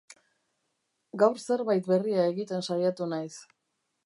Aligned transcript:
Gaur 1.23 1.37
zerbait 1.43 1.91
berria 1.93 2.27
egiten 2.33 2.67
saiatu 2.71 3.11
naiz. 3.13 3.33